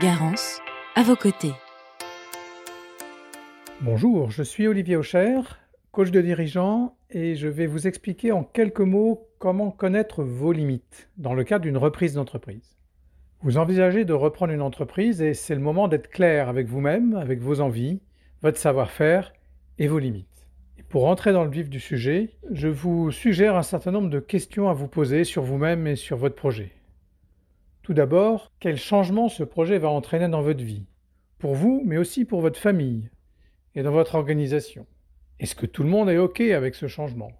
Garance, 0.00 0.60
à 0.96 1.04
vos 1.04 1.14
côtés. 1.14 1.52
Bonjour, 3.80 4.32
je 4.32 4.42
suis 4.42 4.66
Olivier 4.66 4.96
Aucher, 4.96 5.38
coach 5.92 6.10
de 6.10 6.20
dirigeant, 6.20 6.96
et 7.10 7.36
je 7.36 7.46
vais 7.46 7.66
vous 7.66 7.86
expliquer 7.86 8.32
en 8.32 8.42
quelques 8.42 8.80
mots 8.80 9.28
comment 9.38 9.70
connaître 9.70 10.24
vos 10.24 10.50
limites 10.50 11.08
dans 11.16 11.32
le 11.32 11.44
cadre 11.44 11.62
d'une 11.62 11.76
reprise 11.76 12.14
d'entreprise. 12.14 12.76
Vous 13.40 13.56
envisagez 13.56 14.04
de 14.04 14.12
reprendre 14.12 14.52
une 14.52 14.62
entreprise 14.62 15.22
et 15.22 15.32
c'est 15.32 15.54
le 15.54 15.60
moment 15.60 15.86
d'être 15.86 16.10
clair 16.10 16.48
avec 16.48 16.66
vous-même, 16.66 17.14
avec 17.14 17.38
vos 17.38 17.60
envies, 17.60 18.00
votre 18.42 18.58
savoir-faire 18.58 19.32
et 19.78 19.86
vos 19.86 20.00
limites. 20.00 20.48
Pour 20.88 21.06
entrer 21.06 21.32
dans 21.32 21.44
le 21.44 21.50
vif 21.50 21.70
du 21.70 21.78
sujet, 21.78 22.30
je 22.50 22.66
vous 22.66 23.12
suggère 23.12 23.54
un 23.54 23.62
certain 23.62 23.92
nombre 23.92 24.10
de 24.10 24.18
questions 24.18 24.68
à 24.68 24.72
vous 24.72 24.88
poser 24.88 25.22
sur 25.22 25.44
vous-même 25.44 25.86
et 25.86 25.94
sur 25.94 26.16
votre 26.16 26.34
projet. 26.34 26.72
Tout 27.84 27.94
d'abord, 27.94 28.50
quel 28.58 28.76
changement 28.76 29.28
ce 29.28 29.44
projet 29.44 29.78
va 29.78 29.90
entraîner 29.90 30.28
dans 30.28 30.42
votre 30.42 30.64
vie 30.64 30.86
Pour 31.38 31.54
vous, 31.54 31.82
mais 31.84 31.98
aussi 31.98 32.24
pour 32.24 32.40
votre 32.40 32.58
famille 32.58 33.10
et 33.76 33.82
dans 33.82 33.92
votre 33.92 34.16
organisation? 34.16 34.86
Est-ce 35.38 35.54
que 35.54 35.66
tout 35.66 35.84
le 35.84 35.90
monde 35.90 36.08
est 36.08 36.18
OK 36.18 36.40
avec 36.40 36.74
ce 36.74 36.88
changement? 36.88 37.30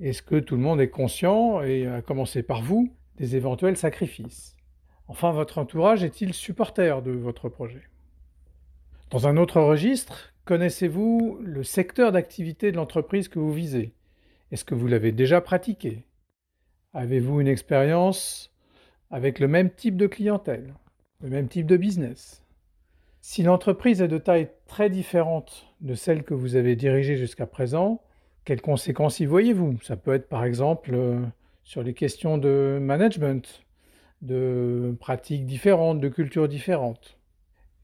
Est-ce 0.00 0.22
que 0.22 0.36
tout 0.36 0.56
le 0.56 0.62
monde 0.62 0.80
est 0.80 0.90
conscient, 0.90 1.62
et 1.62 1.86
à 1.86 2.02
commencer 2.02 2.42
par 2.42 2.62
vous, 2.62 2.92
des 3.16 3.36
éventuels 3.36 3.76
sacrifices? 3.76 4.56
Enfin, 5.06 5.30
votre 5.30 5.58
entourage 5.58 6.02
est-il 6.02 6.34
supporter 6.34 7.00
de 7.02 7.12
votre 7.12 7.48
projet? 7.48 7.82
Dans 9.10 9.26
un 9.26 9.36
autre 9.36 9.60
registre, 9.60 10.32
Connaissez-vous 10.44 11.38
le 11.40 11.62
secteur 11.62 12.10
d'activité 12.10 12.72
de 12.72 12.76
l'entreprise 12.76 13.28
que 13.28 13.38
vous 13.38 13.52
visez? 13.52 13.94
Est-ce 14.50 14.64
que 14.64 14.74
vous 14.74 14.88
l'avez 14.88 15.12
déjà 15.12 15.40
pratiqué? 15.40 16.04
Avez-vous 16.92 17.40
une 17.40 17.46
expérience 17.46 18.51
avec 19.12 19.38
le 19.38 19.46
même 19.46 19.70
type 19.70 19.96
de 19.96 20.06
clientèle, 20.06 20.74
le 21.20 21.28
même 21.28 21.46
type 21.46 21.66
de 21.66 21.76
business. 21.76 22.42
Si 23.20 23.44
l'entreprise 23.44 24.02
est 24.02 24.08
de 24.08 24.18
taille 24.18 24.48
très 24.66 24.90
différente 24.90 25.68
de 25.80 25.94
celle 25.94 26.24
que 26.24 26.34
vous 26.34 26.56
avez 26.56 26.74
dirigée 26.74 27.16
jusqu'à 27.16 27.46
présent, 27.46 28.02
quelles 28.44 28.62
conséquences 28.62 29.20
y 29.20 29.26
voyez-vous? 29.26 29.80
Ça 29.82 29.96
peut 29.96 30.14
être 30.14 30.28
par 30.28 30.44
exemple 30.44 30.94
euh, 30.94 31.20
sur 31.62 31.82
les 31.82 31.94
questions 31.94 32.38
de 32.38 32.78
management, 32.80 33.62
de 34.22 34.96
pratiques 34.98 35.46
différentes, 35.46 36.00
de 36.00 36.08
cultures 36.08 36.48
différentes. 36.48 37.18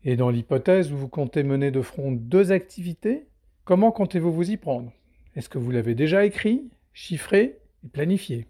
Et 0.04 0.16
dans 0.16 0.30
l'hypothèse 0.30 0.92
où 0.92 0.96
vous 0.96 1.08
comptez 1.08 1.42
mener 1.42 1.70
de 1.70 1.82
front 1.82 2.10
deux 2.10 2.52
activités, 2.52 3.26
comment 3.64 3.92
comptez-vous 3.92 4.32
vous 4.32 4.50
y 4.50 4.56
prendre? 4.56 4.92
Est-ce 5.36 5.48
que 5.48 5.58
vous 5.58 5.70
l'avez 5.70 5.94
déjà 5.94 6.24
écrit, 6.24 6.70
chiffré 6.94 7.58
et 7.84 7.88
planifié? 7.88 8.46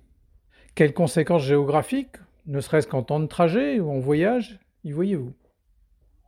Quelles 0.74 0.94
conséquences 0.94 1.44
géographiques, 1.44 2.16
ne 2.48 2.60
serait-ce 2.60 2.88
qu'en 2.88 3.02
temps 3.02 3.20
de 3.20 3.26
trajet 3.26 3.78
ou 3.78 3.90
en 3.90 3.98
voyage, 3.98 4.58
y 4.82 4.90
voyez-vous 4.90 5.32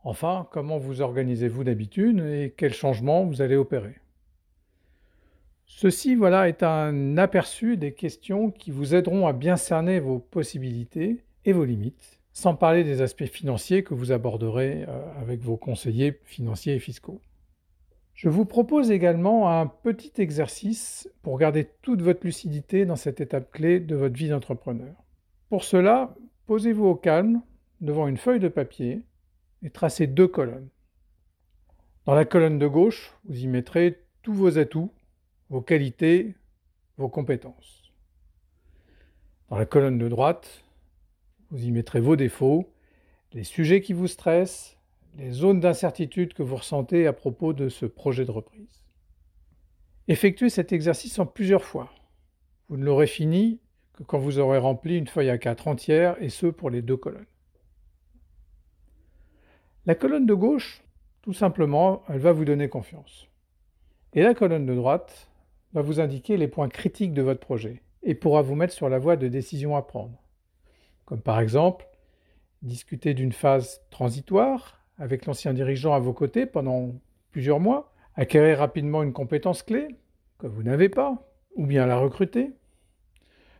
Enfin, 0.03 0.47
comment 0.51 0.77
vous 0.77 1.01
organisez-vous 1.01 1.63
d'habitude 1.63 2.19
et 2.19 2.53
quels 2.55 2.73
changements 2.73 3.25
vous 3.25 3.41
allez 3.41 3.55
opérer 3.55 3.95
Ceci 5.65 6.15
voilà, 6.15 6.47
est 6.47 6.63
un 6.63 7.17
aperçu 7.17 7.77
des 7.77 7.93
questions 7.93 8.51
qui 8.51 8.71
vous 8.71 8.95
aideront 8.95 9.27
à 9.27 9.33
bien 9.33 9.57
cerner 9.57 9.99
vos 9.99 10.19
possibilités 10.19 11.23
et 11.45 11.53
vos 11.53 11.65
limites 11.65 12.19
sans 12.33 12.55
parler 12.55 12.83
des 12.83 13.01
aspects 13.01 13.25
financiers 13.25 13.83
que 13.83 13.93
vous 13.93 14.11
aborderez 14.11 14.85
euh, 14.87 15.19
avec 15.19 15.41
vos 15.41 15.57
conseillers 15.57 16.19
financiers 16.23 16.75
et 16.75 16.79
fiscaux. 16.79 17.19
Je 18.13 18.29
vous 18.29 18.45
propose 18.45 18.91
également 18.91 19.49
un 19.49 19.67
petit 19.67 20.21
exercice 20.21 21.09
pour 21.23 21.37
garder 21.37 21.67
toute 21.81 22.01
votre 22.01 22.23
lucidité 22.23 22.85
dans 22.85 22.95
cette 22.95 23.19
étape 23.19 23.51
clé 23.51 23.79
de 23.79 23.95
votre 23.95 24.15
vie 24.15 24.29
d'entrepreneur. 24.29 24.93
Pour 25.51 25.65
cela, 25.65 26.15
posez-vous 26.45 26.85
au 26.85 26.95
calme 26.95 27.41
devant 27.81 28.07
une 28.07 28.15
feuille 28.15 28.39
de 28.39 28.47
papier 28.47 29.01
et 29.61 29.69
tracez 29.69 30.07
deux 30.07 30.29
colonnes. 30.29 30.69
Dans 32.05 32.13
la 32.13 32.23
colonne 32.23 32.57
de 32.57 32.67
gauche, 32.67 33.13
vous 33.25 33.37
y 33.37 33.47
mettrez 33.47 34.01
tous 34.21 34.33
vos 34.33 34.57
atouts, 34.57 34.93
vos 35.49 35.59
qualités, 35.59 36.35
vos 36.95 37.09
compétences. 37.09 37.91
Dans 39.49 39.57
la 39.57 39.65
colonne 39.65 39.97
de 39.97 40.07
droite, 40.07 40.63
vous 41.49 41.65
y 41.65 41.71
mettrez 41.71 41.99
vos 41.99 42.15
défauts, 42.15 42.71
les 43.33 43.43
sujets 43.43 43.81
qui 43.81 43.91
vous 43.91 44.07
stressent, 44.07 44.77
les 45.17 45.31
zones 45.31 45.59
d'incertitude 45.59 46.33
que 46.33 46.43
vous 46.43 46.55
ressentez 46.55 47.07
à 47.07 47.11
propos 47.11 47.51
de 47.51 47.67
ce 47.67 47.85
projet 47.85 48.23
de 48.23 48.31
reprise. 48.31 48.85
Effectuez 50.07 50.49
cet 50.49 50.71
exercice 50.71 51.19
en 51.19 51.25
plusieurs 51.25 51.65
fois. 51.65 51.91
Vous 52.69 52.77
ne 52.77 52.85
l'aurez 52.85 53.05
fini 53.05 53.59
quand 54.07 54.19
vous 54.19 54.39
aurez 54.39 54.57
rempli 54.57 54.97
une 54.97 55.07
feuille 55.07 55.29
à 55.29 55.37
4 55.37 55.67
entière, 55.67 56.15
et 56.21 56.29
ce 56.29 56.47
pour 56.47 56.69
les 56.69 56.81
deux 56.81 56.97
colonnes. 56.97 57.25
La 59.85 59.95
colonne 59.95 60.25
de 60.25 60.33
gauche, 60.33 60.83
tout 61.21 61.33
simplement, 61.33 62.03
elle 62.09 62.19
va 62.19 62.31
vous 62.31 62.45
donner 62.45 62.69
confiance. 62.69 63.27
Et 64.13 64.23
la 64.23 64.33
colonne 64.33 64.65
de 64.65 64.75
droite 64.75 65.29
va 65.73 65.81
vous 65.81 65.99
indiquer 65.99 66.37
les 66.37 66.47
points 66.47 66.69
critiques 66.69 67.13
de 67.13 67.21
votre 67.21 67.39
projet 67.39 67.81
et 68.03 68.15
pourra 68.15 68.41
vous 68.41 68.55
mettre 68.55 68.73
sur 68.73 68.89
la 68.89 68.99
voie 68.99 69.15
de 69.15 69.27
décision 69.27 69.75
à 69.75 69.81
prendre 69.81 70.21
comme 71.11 71.21
par 71.21 71.41
exemple 71.41 71.89
discuter 72.61 73.13
d'une 73.13 73.33
phase 73.33 73.81
transitoire 73.89 74.79
avec 74.97 75.25
l'ancien 75.25 75.53
dirigeant 75.53 75.93
à 75.93 75.99
vos 75.99 76.13
côtés 76.13 76.45
pendant 76.45 76.93
plusieurs 77.31 77.59
mois, 77.59 77.93
acquérir 78.15 78.59
rapidement 78.59 79.03
une 79.03 79.11
compétence 79.11 79.61
clé 79.61 79.89
que 80.37 80.47
vous 80.47 80.63
n'avez 80.63 80.87
pas, 80.87 81.29
ou 81.57 81.65
bien 81.65 81.85
la 81.85 81.97
recruter, 81.97 82.53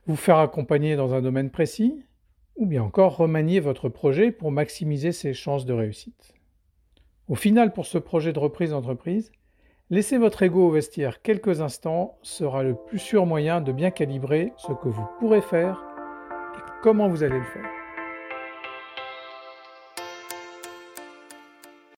vous 0.07 0.15
faire 0.15 0.37
accompagner 0.37 0.95
dans 0.95 1.13
un 1.13 1.21
domaine 1.21 1.49
précis, 1.49 2.03
ou 2.55 2.65
bien 2.65 2.83
encore 2.83 3.17
remanier 3.17 3.59
votre 3.59 3.89
projet 3.89 4.31
pour 4.31 4.51
maximiser 4.51 5.11
ses 5.11 5.33
chances 5.33 5.65
de 5.65 5.73
réussite. 5.73 6.33
Au 7.27 7.35
final, 7.35 7.71
pour 7.73 7.85
ce 7.85 7.97
projet 7.97 8.33
de 8.33 8.39
reprise 8.39 8.71
d'entreprise, 8.71 9.31
laisser 9.89 10.17
votre 10.17 10.43
ego 10.43 10.67
au 10.67 10.71
vestiaire 10.71 11.21
quelques 11.21 11.61
instants 11.61 12.17
sera 12.21 12.63
le 12.63 12.75
plus 12.75 12.99
sûr 12.99 13.25
moyen 13.25 13.61
de 13.61 13.71
bien 13.71 13.91
calibrer 13.91 14.53
ce 14.57 14.73
que 14.73 14.89
vous 14.89 15.05
pourrez 15.19 15.41
faire 15.41 15.85
comment 16.81 17.07
vous 17.07 17.23
allez 17.23 17.37
le 17.37 17.43
faire. 17.43 17.80